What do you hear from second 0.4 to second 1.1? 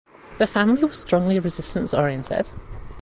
family was